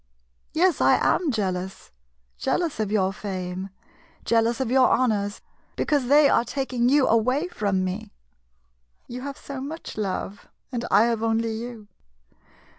[0.31, 1.91] >' Yes, I am jealous—
[2.45, 3.69] jealous of your fame
[4.25, 5.41] jealous of your honors,
[5.75, 8.11] because they are tak ing you away from me.
[9.07, 11.87] You have so much, love, and I have only you